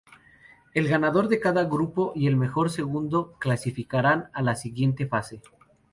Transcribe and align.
El 0.73 0.87
ganador 0.87 1.27
de 1.27 1.39
cada 1.39 1.63
grupo 1.65 2.11
y 2.15 2.25
el 2.25 2.35
mejor 2.35 2.71
segundo, 2.71 3.35
clasificarán 3.37 4.31
a 4.33 4.41
la 4.41 4.55
siguiente 4.55 5.05
fase. 5.05 5.41